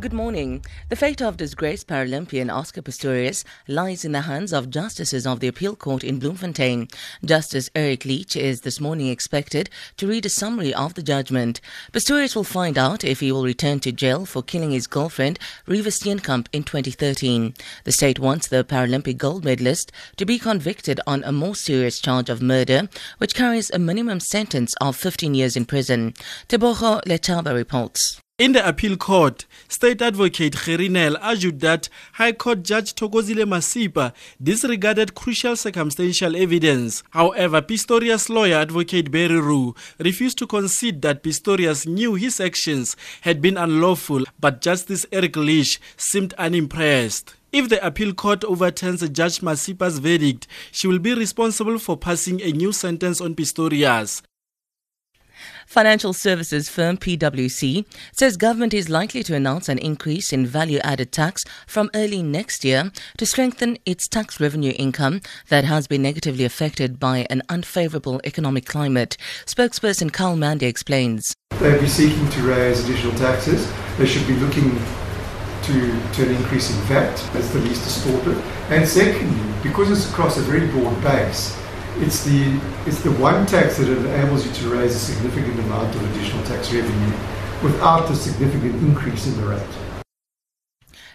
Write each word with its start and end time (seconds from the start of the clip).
Good 0.00 0.14
morning. 0.14 0.64
The 0.88 0.96
fate 0.96 1.20
of 1.20 1.36
disgraced 1.36 1.86
Paralympian 1.86 2.50
Oscar 2.50 2.80
Pistorius 2.80 3.44
lies 3.68 4.02
in 4.02 4.12
the 4.12 4.22
hands 4.22 4.50
of 4.50 4.70
justices 4.70 5.26
of 5.26 5.40
the 5.40 5.48
appeal 5.48 5.76
court 5.76 6.02
in 6.02 6.18
Bloemfontein. 6.18 6.88
Justice 7.22 7.68
Eric 7.74 8.06
Leach 8.06 8.34
is 8.34 8.62
this 8.62 8.80
morning 8.80 9.08
expected 9.08 9.68
to 9.98 10.06
read 10.06 10.24
a 10.24 10.30
summary 10.30 10.72
of 10.72 10.94
the 10.94 11.02
judgment. 11.02 11.60
Pistorius 11.92 12.34
will 12.34 12.44
find 12.44 12.78
out 12.78 13.04
if 13.04 13.20
he 13.20 13.30
will 13.30 13.44
return 13.44 13.78
to 13.80 13.92
jail 13.92 14.24
for 14.24 14.42
killing 14.42 14.70
his 14.70 14.86
girlfriend, 14.86 15.38
Reeva 15.68 15.92
Steenkamp, 15.92 16.46
in 16.50 16.64
2013. 16.64 17.52
The 17.84 17.92
state 17.92 18.18
wants 18.18 18.48
the 18.48 18.64
Paralympic 18.64 19.18
gold 19.18 19.44
medalist 19.44 19.92
to 20.16 20.24
be 20.24 20.38
convicted 20.38 20.98
on 21.06 21.22
a 21.24 21.30
more 21.30 21.54
serious 21.54 22.00
charge 22.00 22.30
of 22.30 22.40
murder, 22.40 22.88
which 23.18 23.34
carries 23.34 23.68
a 23.68 23.78
minimum 23.78 24.20
sentence 24.20 24.74
of 24.80 24.96
15 24.96 25.34
years 25.34 25.58
in 25.58 25.66
prison. 25.66 26.14
Tebogo 26.48 27.02
Letaba 27.04 27.54
reports. 27.54 28.18
In 28.40 28.52
the 28.52 28.66
appeal 28.66 28.96
court, 28.96 29.44
State 29.68 30.00
Advocate 30.00 30.54
Gerrie 30.56 30.88
Nel 30.88 31.18
argued 31.18 31.60
that 31.60 31.90
High 32.14 32.32
Court 32.32 32.62
Judge 32.62 32.94
Thokozile 32.94 33.44
Masipa 33.44 34.14
disregarded 34.42 35.14
crucial 35.14 35.56
circumstantial 35.56 36.34
evidence. 36.34 37.02
However, 37.10 37.60
Pistorius' 37.60 38.30
lawyer, 38.30 38.56
Advocate 38.56 39.10
Roux, 39.12 39.74
refused 39.98 40.38
to 40.38 40.46
concede 40.46 41.02
that 41.02 41.22
Pistorius 41.22 41.86
knew 41.86 42.14
his 42.14 42.40
actions 42.40 42.96
had 43.20 43.42
been 43.42 43.58
unlawful, 43.58 44.24
but 44.40 44.62
Justice 44.62 45.04
Eric 45.12 45.36
Leach 45.36 45.78
seemed 45.98 46.32
unimpressed. 46.38 47.34
If 47.52 47.68
the 47.68 47.86
appeal 47.86 48.14
court 48.14 48.42
overturns 48.44 49.06
Judge 49.10 49.40
Masipa's 49.40 49.98
verdict, 49.98 50.46
she 50.72 50.86
will 50.86 50.98
be 50.98 51.12
responsible 51.12 51.78
for 51.78 51.98
passing 51.98 52.40
a 52.40 52.52
new 52.52 52.72
sentence 52.72 53.20
on 53.20 53.34
Pistorius. 53.34 54.22
Financial 55.70 56.12
services 56.12 56.68
firm 56.68 56.96
PwC 56.96 57.84
says 58.10 58.36
government 58.36 58.74
is 58.74 58.88
likely 58.88 59.22
to 59.22 59.36
announce 59.36 59.68
an 59.68 59.78
increase 59.78 60.32
in 60.32 60.44
value-added 60.44 61.12
tax 61.12 61.44
from 61.64 61.88
early 61.94 62.24
next 62.24 62.64
year 62.64 62.90
to 63.18 63.24
strengthen 63.24 63.78
its 63.86 64.08
tax 64.08 64.40
revenue 64.40 64.72
income 64.76 65.20
that 65.48 65.62
has 65.62 65.86
been 65.86 66.02
negatively 66.02 66.44
affected 66.44 66.98
by 66.98 67.24
an 67.30 67.44
unfavorable 67.48 68.20
economic 68.24 68.66
climate. 68.66 69.16
Spokesperson 69.46 70.12
Kyle 70.12 70.34
Mandy 70.34 70.66
explains. 70.66 71.36
They'll 71.60 71.80
be 71.80 71.86
seeking 71.86 72.28
to 72.30 72.42
raise 72.42 72.82
additional 72.82 73.16
taxes. 73.16 73.72
They 73.96 74.06
should 74.06 74.26
be 74.26 74.34
looking 74.34 74.72
to, 74.72 76.12
to 76.14 76.28
an 76.28 76.34
increase 76.34 76.68
in 76.74 76.80
VAT 76.86 77.16
as 77.36 77.52
the 77.52 77.60
least 77.60 77.84
distorted. 77.84 78.42
And 78.70 78.88
secondly, 78.88 79.54
because 79.62 79.88
it's 79.88 80.10
across 80.10 80.36
a 80.36 80.40
very 80.40 80.66
broad 80.66 81.00
base, 81.00 81.56
it's 82.02 82.24
the 82.24 82.58
it's 82.86 83.00
the 83.02 83.12
one 83.12 83.44
tax 83.46 83.76
that 83.76 83.88
enables 83.88 84.46
you 84.46 84.52
to 84.52 84.68
raise 84.74 84.94
a 84.94 84.98
significant 84.98 85.58
amount 85.60 85.94
of 85.94 86.10
additional 86.10 86.42
tax 86.44 86.72
revenue 86.72 87.16
without 87.62 88.10
a 88.10 88.16
significant 88.16 88.74
increase 88.76 89.26
in 89.26 89.36
the 89.40 89.46
rate. 89.46 89.62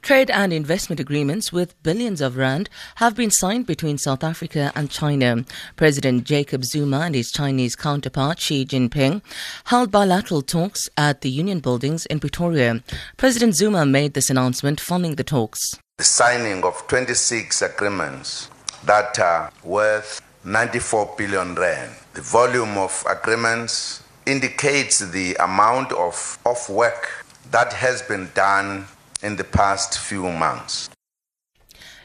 Trade 0.00 0.30
and 0.30 0.50
investment 0.50 0.98
agreements 0.98 1.52
with 1.52 1.80
billions 1.82 2.22
of 2.22 2.38
rand 2.38 2.70
have 2.94 3.14
been 3.14 3.30
signed 3.30 3.66
between 3.66 3.98
South 3.98 4.24
Africa 4.24 4.72
and 4.74 4.90
China. 4.90 5.44
President 5.76 6.24
Jacob 6.24 6.64
Zuma 6.64 7.00
and 7.00 7.14
his 7.14 7.30
Chinese 7.30 7.76
counterpart 7.76 8.40
Xi 8.40 8.64
Jinping 8.64 9.20
held 9.64 9.90
bilateral 9.90 10.40
talks 10.40 10.88
at 10.96 11.20
the 11.20 11.28
Union 11.28 11.60
Buildings 11.60 12.06
in 12.06 12.18
Pretoria. 12.18 12.82
President 13.18 13.54
Zuma 13.54 13.84
made 13.84 14.14
this 14.14 14.30
announcement 14.30 14.80
following 14.80 15.16
the 15.16 15.24
talks. 15.24 15.60
The 15.98 16.04
signing 16.04 16.64
of 16.64 16.86
26 16.88 17.60
agreements 17.60 18.48
that 18.86 19.18
are 19.18 19.52
worth 19.62 20.22
94 20.44 21.14
billion 21.18 21.54
rand. 21.54 21.92
The 22.14 22.22
volume 22.22 22.78
of 22.78 23.04
agreements 23.08 24.02
indicates 24.24 24.98
the 25.00 25.34
amount 25.34 25.92
of, 25.92 26.38
of 26.46 26.66
work 26.70 27.26
that 27.50 27.72
has 27.74 28.00
been 28.00 28.30
done 28.34 28.86
in 29.22 29.36
the 29.36 29.44
past 29.44 29.98
few 29.98 30.22
months. 30.32 30.88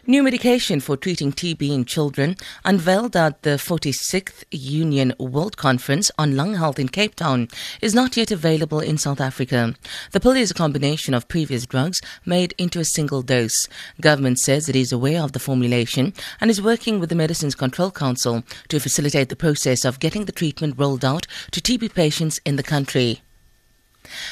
New 0.08 0.22
medication 0.22 0.80
for 0.80 0.96
treating 0.96 1.32
TB 1.32 1.68
in 1.72 1.84
children 1.84 2.36
unveiled 2.64 3.16
at 3.16 3.42
the 3.42 3.58
46th 3.58 4.44
Union 4.52 5.16
World 5.18 5.58
Conference 5.58 6.12
on 6.20 6.36
Lung 6.36 6.54
Health 6.54 6.78
in 6.78 6.90
Cape 6.90 7.16
Town 7.16 7.48
is 7.82 7.96
not 7.96 8.16
yet 8.16 8.30
available 8.30 8.80
in 8.80 9.00
South 9.00 9.20
Africa. 9.20 9.74
The 10.12 10.20
pill 10.20 10.34
is 10.34 10.52
a 10.52 10.54
combination 10.54 11.16
of 11.16 11.28
previous 11.28 11.66
drugs 11.66 12.02
made 12.24 12.54
into 12.60 12.80
a 12.80 12.86
single 12.86 13.24
dose. 13.24 13.68
Government 14.00 14.38
says 14.38 14.70
it 14.70 14.76
is 14.76 14.92
aware 14.92 15.24
of 15.24 15.32
the 15.32 15.40
formulation 15.40 16.14
and 16.40 16.52
is 16.52 16.62
working 16.62 17.00
with 17.00 17.10
the 17.10 17.16
Medicines 17.16 17.56
Control 17.56 17.90
Council 17.90 18.44
to 18.68 18.80
facilitate 18.80 19.30
the 19.30 19.36
process 19.36 19.84
of 19.84 20.00
getting 20.00 20.26
the 20.26 20.32
treatment 20.32 20.76
rolled 20.78 21.04
out 21.04 21.26
to 21.50 21.60
TB 21.60 21.96
patients 21.96 22.40
in 22.46 22.58
the 22.58 22.64
country. 22.64 23.25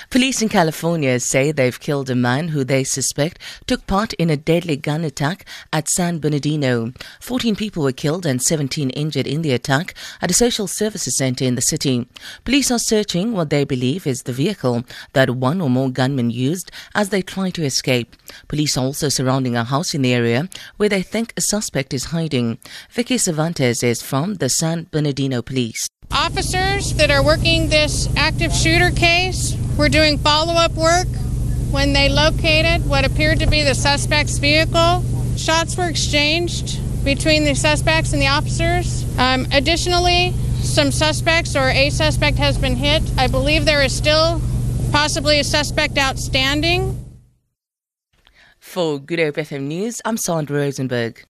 Police 0.09 0.41
in 0.41 0.49
California 0.49 1.19
say 1.19 1.51
they've 1.51 1.79
killed 1.79 2.09
a 2.09 2.15
man 2.15 2.49
who 2.49 2.63
they 2.63 2.83
suspect 2.83 3.39
took 3.67 3.85
part 3.87 4.13
in 4.13 4.29
a 4.29 4.37
deadly 4.37 4.75
gun 4.77 5.03
attack 5.03 5.45
at 5.71 5.89
San 5.89 6.19
Bernardino. 6.19 6.93
14 7.19 7.55
people 7.55 7.83
were 7.83 7.91
killed 7.91 8.25
and 8.25 8.41
17 8.41 8.89
injured 8.91 9.27
in 9.27 9.41
the 9.41 9.51
attack 9.51 9.93
at 10.21 10.31
a 10.31 10.33
social 10.33 10.67
services 10.67 11.17
center 11.17 11.45
in 11.45 11.55
the 11.55 11.61
city. 11.61 12.07
Police 12.43 12.71
are 12.71 12.79
searching 12.79 13.33
what 13.33 13.49
they 13.49 13.63
believe 13.63 14.05
is 14.05 14.23
the 14.23 14.33
vehicle 14.33 14.83
that 15.13 15.29
one 15.31 15.61
or 15.61 15.69
more 15.69 15.89
gunmen 15.89 16.29
used 16.29 16.71
as 16.95 17.09
they 17.09 17.21
try 17.21 17.49
to 17.51 17.63
escape. 17.63 18.15
Police 18.47 18.77
are 18.77 18.85
also 18.85 19.09
surrounding 19.09 19.55
a 19.55 19.63
house 19.63 19.93
in 19.93 20.01
the 20.01 20.13
area 20.13 20.49
where 20.77 20.89
they 20.89 21.01
think 21.01 21.33
a 21.35 21.41
suspect 21.41 21.93
is 21.93 22.05
hiding. 22.05 22.57
Vicky 22.89 23.17
Cervantes 23.17 23.83
is 23.83 24.01
from 24.01 24.35
the 24.35 24.49
San 24.49 24.87
Bernardino 24.91 25.41
Police. 25.41 25.87
Officers 26.11 26.93
that 26.93 27.09
are 27.09 27.23
working 27.23 27.69
this 27.69 28.07
active 28.15 28.53
shooter 28.53 28.91
case 28.91 29.55
were 29.77 29.89
doing 29.89 30.17
follow 30.17 30.53
up 30.53 30.71
work 30.73 31.07
when 31.71 31.93
they 31.93 32.09
located 32.09 32.85
what 32.87 33.05
appeared 33.05 33.39
to 33.39 33.47
be 33.47 33.63
the 33.63 33.73
suspect's 33.73 34.37
vehicle. 34.37 35.03
Shots 35.37 35.75
were 35.75 35.89
exchanged 35.89 36.79
between 37.03 37.43
the 37.43 37.55
suspects 37.55 38.13
and 38.13 38.21
the 38.21 38.27
officers. 38.27 39.03
Um, 39.17 39.47
additionally, 39.51 40.33
some 40.61 40.91
suspects 40.91 41.55
or 41.55 41.69
a 41.69 41.89
suspect 41.89 42.37
has 42.37 42.57
been 42.57 42.75
hit. 42.75 43.03
I 43.17 43.27
believe 43.27 43.65
there 43.65 43.81
is 43.81 43.93
still 43.95 44.41
possibly 44.91 45.39
a 45.39 45.43
suspect 45.43 45.97
outstanding. 45.97 46.99
For 48.59 48.99
Good 48.99 49.19
Hope 49.19 49.35
FM 49.35 49.63
News, 49.63 50.01
I'm 50.05 50.17
Sandra 50.17 50.57
Rosenberg. 50.57 51.21